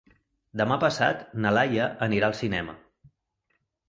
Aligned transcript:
Demà 0.59 0.77
passat 0.83 1.19
na 1.45 1.51
Laia 1.57 1.89
anirà 2.05 2.31
al 2.31 2.39
cinema. 2.39 2.75